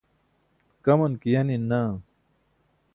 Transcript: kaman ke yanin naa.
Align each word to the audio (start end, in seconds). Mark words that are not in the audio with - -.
kaman 0.83 1.13
ke 1.21 1.27
yanin 1.33 1.63
naa. 1.71 1.91